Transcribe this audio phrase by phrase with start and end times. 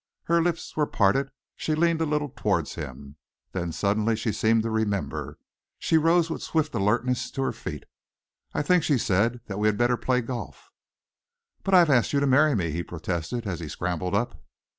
[0.23, 3.17] Her lips were parted, she leaned a little towards him.
[3.51, 5.37] Then suddenly she seemed to remember.
[5.77, 7.83] She rose with swift alertness to her feet.
[8.51, 10.71] "I think," she said, "that we had better play golf."
[11.61, 14.43] "But I have asked you to marry me," he protested, as he scrambled up.